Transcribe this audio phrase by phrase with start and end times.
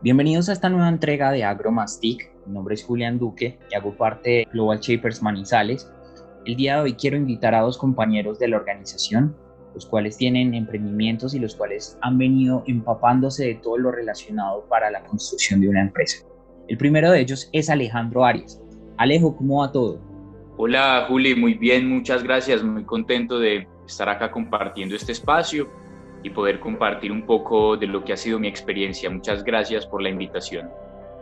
[0.00, 2.30] Bienvenidos a esta nueva entrega de AgroMastic.
[2.46, 5.90] Mi nombre es Julián Duque y hago parte de Global Shapers Manizales.
[6.46, 9.34] El día de hoy quiero invitar a dos compañeros de la organización,
[9.74, 14.88] los cuales tienen emprendimientos y los cuales han venido empapándose de todo lo relacionado para
[14.88, 16.24] la construcción de una empresa.
[16.68, 18.62] El primero de ellos es Alejandro Arias.
[18.98, 20.00] Alejo, ¿cómo va todo?
[20.58, 25.68] Hola Juli, muy bien, muchas gracias, muy contento de estar acá compartiendo este espacio
[26.22, 29.08] y poder compartir un poco de lo que ha sido mi experiencia.
[29.10, 30.68] Muchas gracias por la invitación.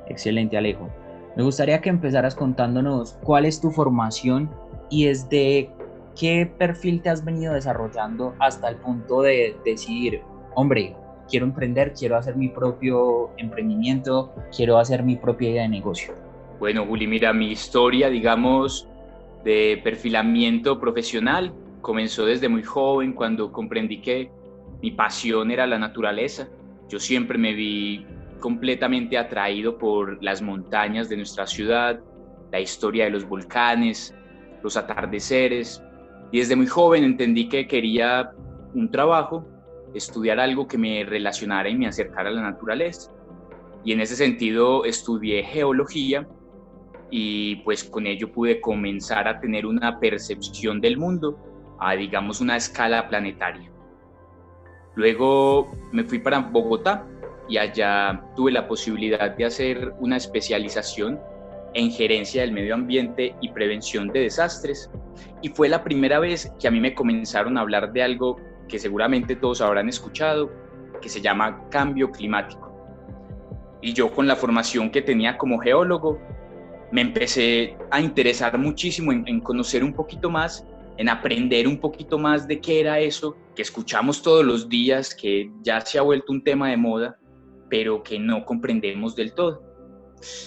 [0.08, 0.88] Excelente, Alejo.
[1.36, 4.50] Me gustaría que empezaras contándonos cuál es tu formación
[4.88, 5.70] y desde
[6.18, 10.22] qué perfil te has venido desarrollando hasta el punto de decidir,
[10.54, 10.96] hombre,
[11.28, 16.14] quiero emprender, quiero hacer mi propio emprendimiento, quiero hacer mi propia idea de negocio.
[16.58, 18.88] Bueno, Juli, mira, mi historia, digamos,
[19.44, 21.52] de perfilamiento profesional
[21.82, 24.30] comenzó desde muy joven cuando comprendí que
[24.82, 26.48] mi pasión era la naturaleza.
[26.88, 28.06] Yo siempre me vi
[28.40, 32.00] completamente atraído por las montañas de nuestra ciudad,
[32.52, 34.14] la historia de los volcanes,
[34.62, 35.82] los atardeceres.
[36.32, 38.30] Y desde muy joven entendí que quería
[38.74, 39.44] un trabajo,
[39.94, 43.10] estudiar algo que me relacionara y me acercara a la naturaleza.
[43.84, 46.26] Y en ese sentido estudié geología
[47.10, 51.38] y pues con ello pude comenzar a tener una percepción del mundo
[51.78, 53.70] a digamos una escala planetaria.
[54.96, 57.06] Luego me fui para Bogotá
[57.48, 61.20] y allá tuve la posibilidad de hacer una especialización
[61.74, 64.90] en gerencia del medio ambiente y prevención de desastres.
[65.42, 68.36] Y fue la primera vez que a mí me comenzaron a hablar de algo
[68.68, 70.50] que seguramente todos habrán escuchado,
[71.00, 72.72] que se llama cambio climático.
[73.82, 76.18] Y yo con la formación que tenía como geólogo,
[76.90, 80.66] me empecé a interesar muchísimo en, conocer un poquito más
[80.96, 85.50] en aprender un poquito más de qué era eso que escuchamos todos los días, que
[85.62, 87.18] ya se ha vuelto un tema de moda,
[87.68, 89.62] pero que no comprendemos del todo.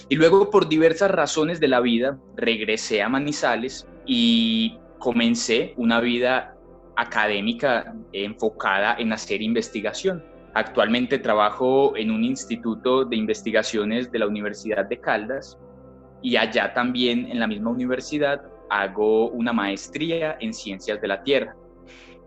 [0.08, 6.56] Y luego por diversas razones de la vida regresé a Manizales y comencé una vida
[6.96, 10.24] académica enfocada en hacer investigación.
[10.54, 15.56] Actualmente trabajo en un instituto de investigaciones de la Universidad de Caldas
[16.22, 21.56] y allá también en la misma universidad hago una maestría en ciencias de la Tierra.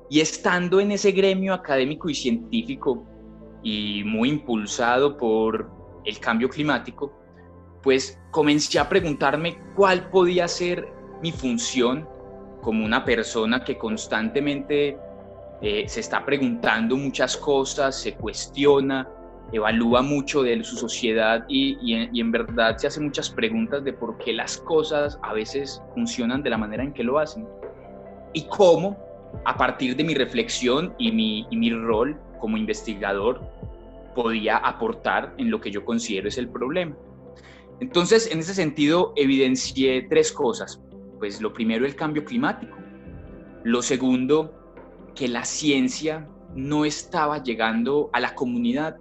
[0.10, 3.06] Y estando en ese gremio académico y científico
[3.64, 5.72] y muy impulsado por
[6.06, 7.12] el cambio climático,
[7.82, 10.88] pues comencé a preguntarme cuál podía ser
[11.22, 12.08] mi función
[12.62, 14.98] como una persona que constantemente
[15.62, 19.08] eh, se está preguntando muchas cosas, se cuestiona,
[19.52, 24.34] evalúa mucho de su sociedad y, en, verdad se hace muchas preguntas de por qué
[24.34, 27.48] las cosas a veces funcionan de la manera en que lo hacen
[28.34, 28.98] y cómo
[29.46, 33.42] a partir de mi reflexión y mi, y mi rol como investigador
[34.16, 36.96] podía aportar en lo que yo considero es el problema.
[37.80, 40.82] Entonces, en ese sentido, evidencié tres cosas.
[41.20, 42.78] Pues lo primero, el cambio climático.
[43.64, 44.54] Lo segundo,
[45.16, 48.98] que la ciencia no estaba llegando a la comunidad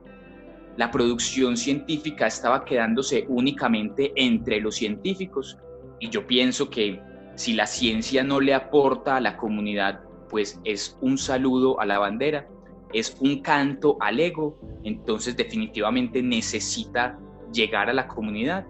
[0.77, 5.59] la producción científica estaba quedándose únicamente entre los científicos
[6.01, 7.01] y yo pienso que
[7.35, 11.99] si la ciencia no le aporta a la comunidad, pues es un saludo a la
[11.99, 12.49] bandera,
[12.93, 17.19] es un canto al ego, entonces definitivamente necesita
[17.53, 18.67] llegar a la comunidad.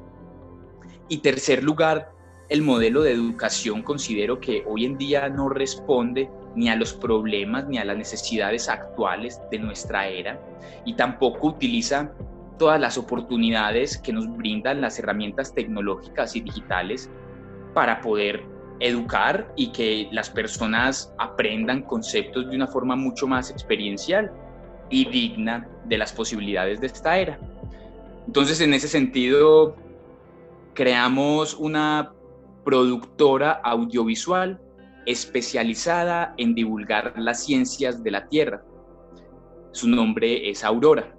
[1.08, 2.12] Y tercer lugar,
[2.48, 7.66] el modelo de educación considero que hoy en día no responde ni a los problemas
[7.68, 10.40] ni a las necesidades actuales de nuestra era
[10.84, 12.12] y tampoco utiliza
[12.58, 17.10] todas las oportunidades que nos brindan las herramientas tecnológicas y digitales
[17.74, 18.44] para poder
[18.80, 24.32] educar y que las personas aprendan conceptos de una forma mucho más experiencial
[24.90, 27.38] y digna de las posibilidades de esta era.
[28.26, 29.76] Entonces, en ese sentido,
[30.74, 32.12] creamos una
[32.64, 34.60] productora audiovisual
[35.06, 38.62] especializada en divulgar las ciencias de la Tierra.
[39.72, 41.14] Su nombre es Aurora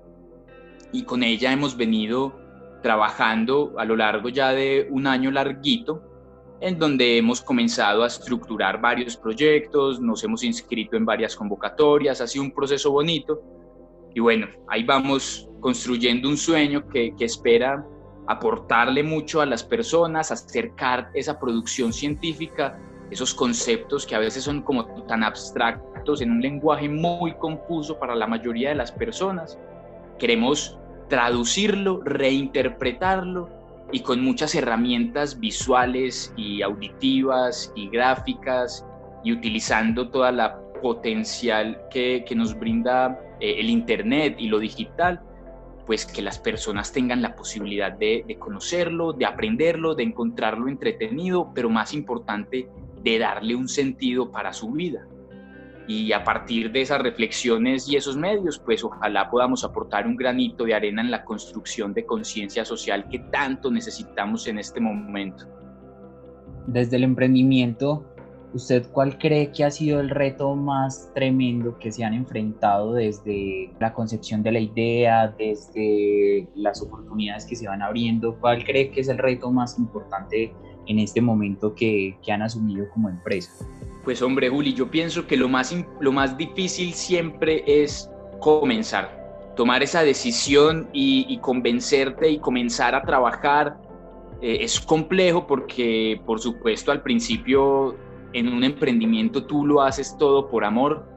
[0.92, 2.40] y con ella hemos venido
[2.82, 6.04] trabajando a lo largo ya de un año larguito
[6.62, 12.28] en donde hemos comenzado a estructurar varios proyectos, nos hemos inscrito en varias convocatorias, ha
[12.28, 13.42] sido un proceso bonito
[14.14, 17.86] y bueno, ahí vamos construyendo un sueño que, que espera
[18.28, 22.80] aportarle mucho a las personas, acercar esa producción científica
[23.14, 28.16] esos conceptos que a veces son como tan abstractos en un lenguaje muy confuso para
[28.16, 29.58] la mayoría de las personas.
[30.20, 30.78] Queremos
[31.08, 33.50] traducirlo, reinterpretarlo
[33.92, 38.86] y con muchas herramientas visuales y auditivas y gráficas
[39.24, 45.22] y utilizando toda la potencial que, que nos brinda eh, el Internet y lo digital,
[45.86, 51.52] pues que las personas tengan la posibilidad de, de, conocerlo, de aprenderlo, de encontrarlo entretenido,
[51.54, 52.68] pero más importante,
[53.04, 55.08] de darle un sentido para su vida.
[55.88, 60.64] Y a partir de esas reflexiones y esos medios, pues ojalá podamos aportar un granito
[60.64, 65.46] de arena en la construcción de conciencia social que tanto necesitamos en este momento.
[66.68, 68.14] Desde el emprendimiento,
[68.54, 73.74] ¿Usted cuál cree que ha sido el reto más tremendo que se han enfrentado desde
[73.80, 78.38] la concepción de la idea, desde las oportunidades que se van abriendo?
[78.40, 80.54] ¿Cuál cree que es el reto más importante
[80.88, 83.52] en este momento que, que han asumido como empresa?
[84.04, 88.10] Pues hombre, Juli, yo pienso que lo más, lo más difícil siempre es
[88.42, 93.78] comenzar, tomar esa decisión y, convencerte y comenzar a trabajar.
[94.42, 97.96] Eh, es complejo porque, por supuesto, al principio
[98.34, 101.08] en un emprendimiento tú lo haces todo por amor,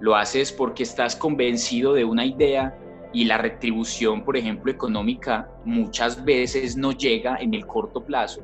[0.00, 2.78] lo haces porque estás convencido de una idea
[3.12, 8.40] y la retribución, por ejemplo, económica muchas veces no llega en el corto plazo.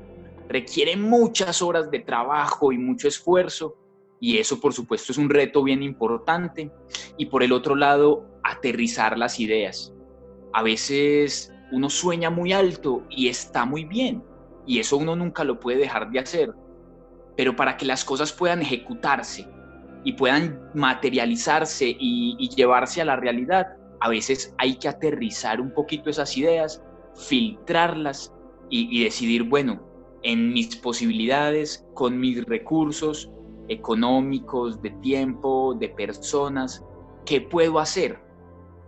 [0.50, 3.76] Requiere muchas horas de trabajo y mucho esfuerzo
[4.20, 6.70] y eso por supuesto es un reto bien importante.
[7.16, 9.94] Y por el otro lado, aterrizar las ideas.
[10.52, 14.22] A veces uno sueña muy alto y está muy bien
[14.66, 16.52] y eso uno nunca lo puede dejar de hacer
[17.40, 19.48] pero para que las cosas puedan ejecutarse
[20.04, 23.66] y puedan materializarse y, llevarse a la realidad,
[24.00, 26.82] a veces hay que aterrizar un poquito esas ideas,
[27.14, 28.30] filtrarlas
[28.68, 29.80] y, y decidir, bueno,
[30.22, 33.30] en mis posibilidades, con mis recursos
[33.68, 36.84] económicos, de tiempo, de personas,
[37.24, 38.18] ¿qué puedo hacer?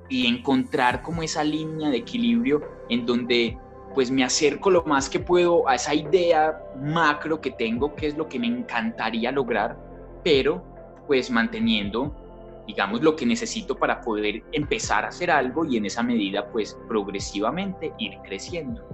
[0.09, 3.59] Y encontrar como esa línea de equilibrio en donde
[3.95, 8.17] pues me acerco lo más que puedo a esa idea macro que tengo, que es
[8.17, 9.79] lo que me encantaría lograr,
[10.25, 10.63] pero
[11.07, 12.15] pues manteniendo,
[12.67, 16.79] digamos, lo que necesito para poder empezar a hacer algo y en esa medida pues
[16.89, 18.87] progresivamente ir creciendo.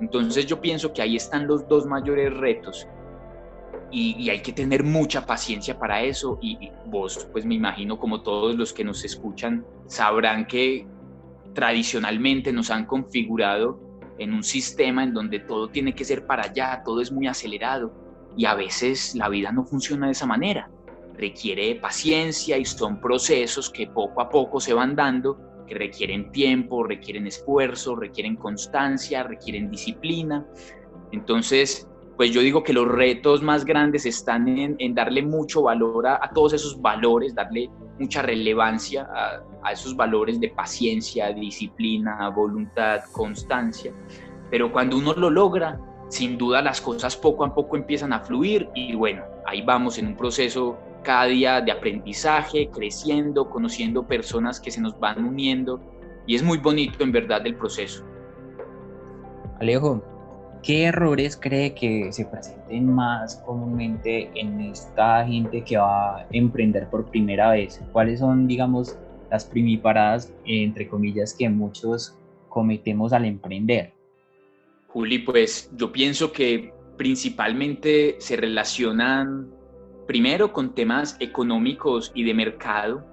[0.00, 2.86] Entonces yo pienso que ahí están los dos mayores retos
[3.90, 8.56] y, hay que tener mucha paciencia para eso y vos pues me imagino como todos
[8.56, 10.86] los que nos escuchan sabrán que
[11.54, 13.80] tradicionalmente nos han configurado
[14.18, 17.92] en un sistema en donde todo tiene que ser para allá, todo es muy acelerado
[18.36, 20.70] y a veces la vida no funciona de esa manera.
[21.16, 26.84] Requiere paciencia y son procesos que poco a poco se van dando, que requieren tiempo,
[26.84, 30.46] requieren esfuerzo, requieren constancia, requieren disciplina.
[31.12, 36.30] Entonces, pues yo digo que los retos más grandes están en, darle mucho valor a,
[36.34, 43.92] todos esos valores, darle mucha relevancia a, a, esos valores de paciencia, disciplina, voluntad, constancia.
[44.50, 45.78] Pero cuando uno lo logra,
[46.08, 50.06] sin duda las cosas poco a poco empiezan a fluir y bueno, ahí vamos en
[50.06, 55.80] un proceso cada día de aprendizaje, creciendo, conociendo personas que se nos van uniendo
[56.26, 58.04] y es muy bonito en verdad el proceso.
[59.60, 60.02] Alejo,
[60.64, 66.90] ¿Qué errores cree que se presenten más comúnmente en esta gente que va a emprender
[66.90, 67.80] por primera vez?
[67.92, 68.98] ¿Cuáles son, digamos,
[69.30, 72.18] las primiparadas, entre comillas, que muchos
[72.48, 73.92] cometemos al emprender?
[74.88, 79.48] Juli, pues yo pienso que principalmente se relacionan
[80.06, 83.04] primero con temas económicos y de mercado,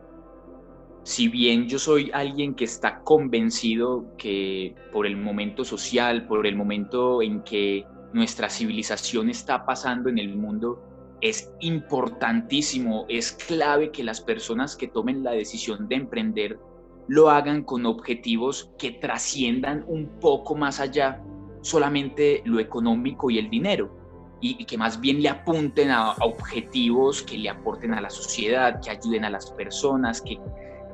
[1.03, 6.55] si bien yo soy alguien que está convencido que por el momento social, por el
[6.55, 10.81] momento en que nuestra civilización está pasando en el mundo,
[11.19, 16.59] es importantísimo, es clave que las personas que tomen la decisión de emprender
[17.07, 21.21] lo hagan con objetivos que trasciendan un poco más allá
[21.61, 24.02] solamente lo económico y el dinero.
[24.45, 28.89] Y, que más bien le apunten a objetivos que le aporten a la sociedad, que
[28.89, 30.37] ayuden a las personas, que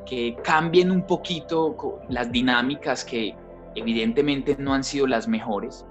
[0.10, 3.36] que cambien un poquito las dinámicas que
[3.75, 5.86] evidentemente no han sido las mejores,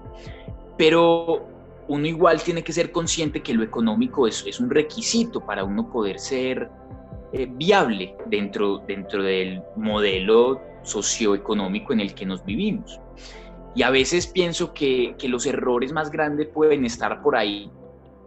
[0.77, 1.47] pero
[1.87, 5.89] uno igual tiene que ser consciente que lo económico es, es un requisito para uno
[5.89, 6.69] poder ser
[7.31, 12.99] eh, viable dentro, dentro del modelo socioeconómico en el que nos vivimos.
[13.75, 17.71] Y a veces pienso que, que los errores más grandes pueden estar por ahí,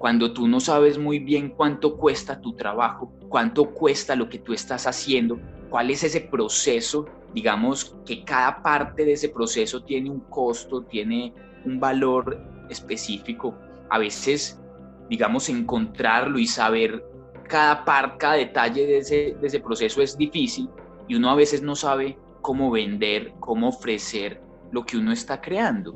[0.02, 4.52] cuando tú no sabes muy bien cuánto cuesta tu trabajo, cuánto cuesta lo que tú
[4.52, 5.38] estás haciendo,
[5.70, 11.32] cuál es ese proceso, digamos que cada parte de ese proceso tiene un costo, tiene
[11.64, 12.36] un valor
[12.68, 13.54] específico.
[13.90, 14.60] A veces,
[15.08, 17.04] digamos, encontrarlo y saber
[17.48, 20.68] cada parte, cada detalle de ese, de ese proceso es difícil
[21.06, 25.94] y uno a veces no sabe cómo vender, cómo ofrecer lo que uno está creando.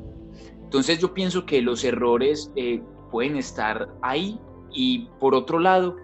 [0.63, 2.81] Entonces yo pienso que los errores eh,
[3.11, 4.39] pueden estar ahí
[4.71, 5.97] y por otro lado,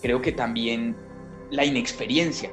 [0.00, 0.96] creo que también
[1.50, 2.50] la inexperiencia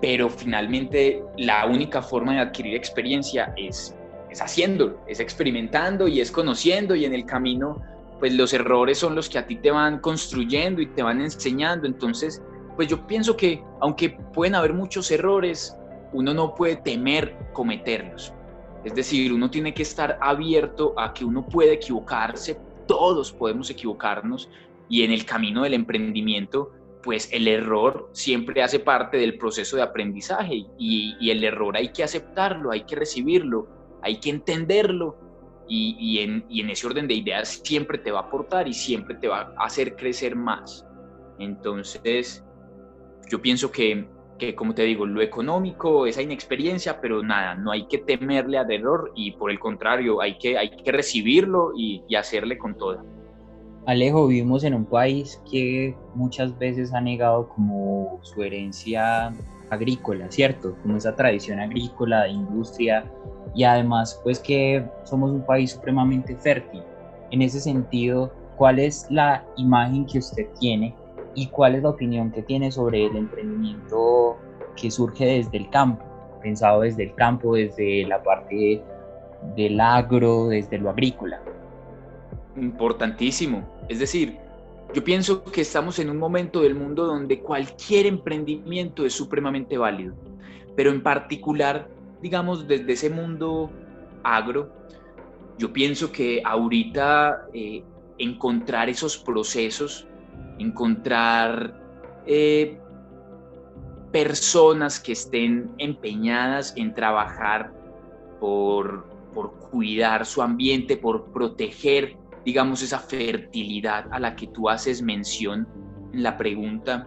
[0.00, 3.94] pero finalmente la única forma de adquirir experiencia es,
[4.30, 7.82] es haciendo, es experimentando y es conociendo y en el camino
[8.18, 11.86] pues los errores son los que a ti te van construyendo y te van enseñando.
[11.86, 12.42] Entonces,
[12.74, 15.76] pues yo pienso que aunque pueden haber muchos errores,
[16.12, 18.32] uno no puede temer cometerlos.
[18.84, 24.48] Es decir, uno tiene que estar abierto a que uno puede equivocarse, todos podemos equivocarnos
[24.88, 29.82] y en el camino del emprendimiento, pues el error siempre hace parte del proceso de
[29.82, 33.68] aprendizaje y, el error hay que aceptarlo, hay que recibirlo,
[34.02, 35.16] hay que entenderlo
[35.68, 39.16] y, en, y en ese orden de ideas siempre te va a aportar y siempre
[39.16, 40.86] te va a hacer crecer más.
[41.38, 42.44] Entonces,
[43.28, 47.86] yo pienso que, que, como te digo, lo económico, esa inexperiencia, pero nada, no hay
[47.86, 52.14] que temerle al error y por el contrario, hay que, hay que recibirlo y, y
[52.14, 53.04] hacerle con toda.
[53.86, 59.32] Alejo, vivimos en un país que muchas veces ha negado como su herencia
[59.70, 60.76] agrícola, ¿cierto?
[60.82, 63.04] Como esa tradición agrícola de industria
[63.54, 66.82] y además pues que somos un país supremamente fértil.
[67.30, 70.94] En ese sentido, ¿cuál es la imagen que usted tiene
[71.34, 73.98] y cuál es la opinión que tiene sobre el emprendimiento
[74.76, 76.04] que surge desde el campo,
[76.42, 78.82] pensado desde el campo, desde la parte
[79.56, 81.40] del agro, desde lo agrícola?
[82.56, 83.64] Importantísimo.
[83.88, 84.38] Es decir,
[84.94, 90.14] yo pienso que estamos en un momento del mundo donde cualquier emprendimiento es supremamente válido,
[90.76, 91.88] pero en particular,
[92.22, 93.70] digamos, desde ese mundo
[94.22, 94.70] agro,
[95.58, 97.82] yo pienso que ahorita eh,
[98.18, 100.06] encontrar esos procesos
[100.58, 101.74] encontrar
[102.26, 102.78] eh,
[104.16, 107.70] personas que estén empeñadas en trabajar
[108.40, 109.04] por,
[109.34, 115.68] por cuidar su ambiente, por proteger, digamos, esa fertilidad a la que tú haces mención
[116.14, 117.06] en la pregunta,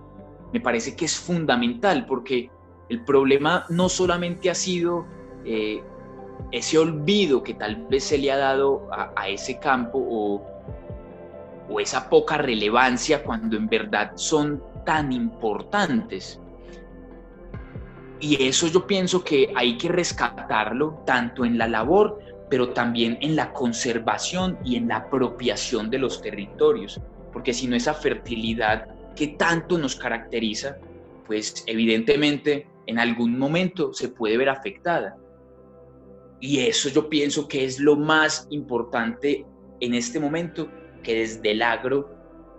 [0.53, 2.51] me parece que es fundamental porque
[2.89, 5.07] el problema no solamente ha sido
[5.45, 5.81] eh,
[6.51, 10.45] ese olvido que tal vez se le ha dado a, a ese campo o,
[11.71, 16.39] o esa poca relevancia cuando en verdad son tan importantes.
[18.19, 23.35] Y eso yo pienso que hay que rescatarlo tanto en la labor, pero también en
[23.35, 26.99] la conservación y en la apropiación de los territorios,
[27.31, 30.77] porque si no esa fertilidad que tanto nos caracteriza,
[31.25, 35.15] pues evidentemente en algún momento se puede ver afectada.
[36.41, 39.45] Y eso yo pienso que es lo más importante
[39.79, 40.69] en este momento
[41.03, 42.09] que desde el agro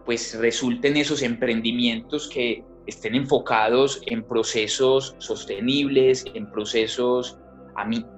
[0.05, 7.39] pues resulten esos emprendimientos que estén enfocados en procesos sostenibles, en procesos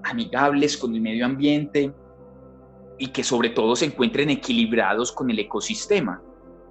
[0.02, 1.92] amigables con el medio ambiente
[2.98, 6.22] y que sobre todo se encuentren equilibrados con el ecosistema.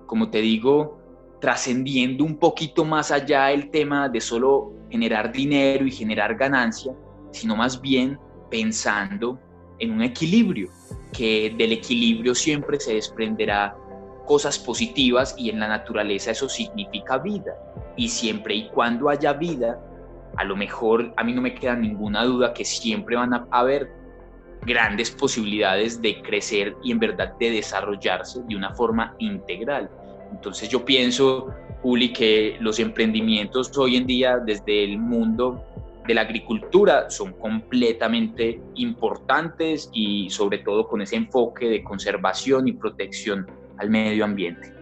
[0.08, 1.00] Como te digo,
[1.40, 6.94] trascendiendo un poquito más allá el tema de solo generar dinero y generar ganancia,
[7.32, 9.40] sino más bien pensando
[9.80, 10.70] en un equilibrio,
[11.14, 13.76] que del equilibrio siempre se desprenderá
[14.32, 17.54] cosas positivas y en la naturaleza eso significa vida.
[17.98, 19.78] Y siempre y cuando haya vida,
[20.38, 23.92] a lo mejor a mí no me queda ninguna duda que siempre van a haber
[24.62, 29.90] grandes posibilidades de crecer y en verdad de desarrollarse de una forma integral.
[30.32, 31.50] Entonces yo pienso,
[31.82, 35.62] Juli, que los emprendimientos hoy en día desde el mundo
[36.08, 42.72] de la agricultura son completamente importantes y sobre todo con ese enfoque de conservación y
[42.72, 43.46] protección
[43.82, 44.74] al medio ambiente.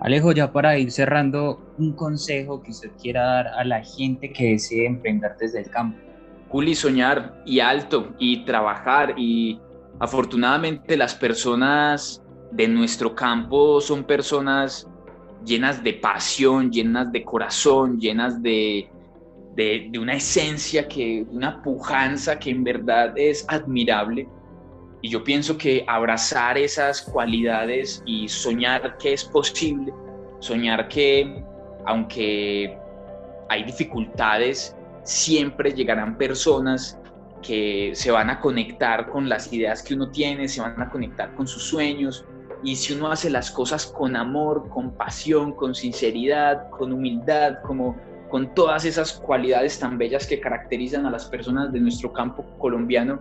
[0.00, 4.52] Alejo, ya para ir cerrando, un consejo que usted quiera dar a la gente que
[4.52, 5.98] desee emprender desde el campo.
[6.48, 9.58] Juli, soñar y alto y trabajar y
[9.98, 14.88] afortunadamente las personas de nuestro campo son personas
[15.44, 18.88] llenas de pasión, llenas de corazón, llenas de,
[19.54, 24.28] de, una esencia, que, una pujanza que en verdad es admirable.
[25.06, 29.94] Y yo pienso que abrazar esas cualidades y soñar que es posible,
[30.40, 31.44] soñar que
[31.84, 32.76] aunque
[33.48, 36.98] hay dificultades, siempre llegarán personas
[37.40, 41.32] que se van a conectar con las ideas que uno tiene, se van a conectar
[41.36, 42.24] con sus sueños.
[42.64, 47.96] Y si uno hace las cosas con amor, con pasión, con sinceridad, con humildad, como
[48.28, 53.20] con todas esas cualidades tan bellas que caracterizan a las personas de nuestro campo colombiano,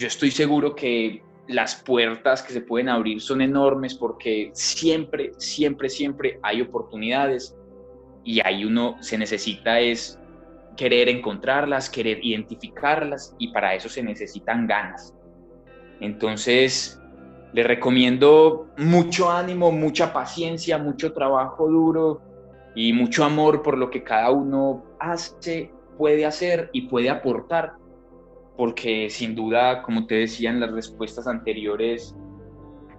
[0.00, 5.90] yo estoy seguro que las puertas que se pueden abrir son enormes porque siempre, siempre,
[5.90, 7.54] siempre hay oportunidades
[8.24, 10.18] y ahí uno se necesita es
[10.74, 15.14] querer encontrarlas, querer identificarlas y para eso se necesitan ganas.
[16.00, 16.98] Entonces,
[17.52, 22.22] les recomiendo mucho ánimo, mucha paciencia, mucho trabajo duro,
[22.74, 27.74] y mucho amor por lo que cada uno hace, puede hacer y puede aportar,
[28.60, 32.14] porque sin duda, como te decía en las respuestas anteriores,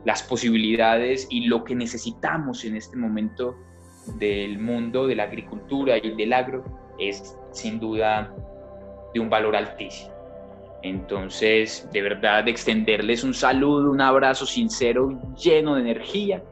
[0.05, 3.55] las posibilidades y lo que necesitamos en este momento
[4.17, 6.63] del mundo de la agricultura y del agro
[6.97, 8.33] es sin duda
[9.13, 10.11] de un valor altísimo.
[10.81, 16.43] Entonces, de verdad, extenderles un saludo, un abrazo sincero, lleno de energía,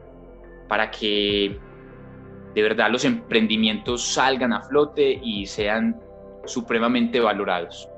[0.68, 1.58] para que
[2.54, 6.00] de verdad los emprendimientos salgan a flote y sean
[6.44, 7.90] supremamente valorados.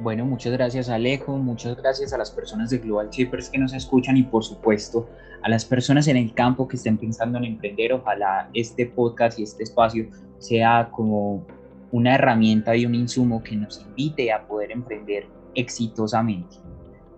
[0.00, 4.16] Bueno, muchas gracias Alejo, muchas gracias a las personas de Global Shippers que nos escuchan
[4.16, 5.08] y por supuesto
[5.42, 7.92] a las personas en el campo que estén pensando en emprender.
[7.92, 10.08] Ojalá este podcast y este espacio
[10.38, 11.46] sea como
[11.92, 16.56] una herramienta y un insumo que nos invite a poder emprender exitosamente.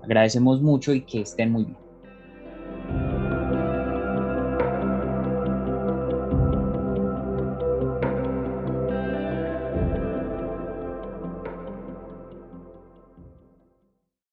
[0.02, 1.85] Agradecemos mucho y que estén muy bien.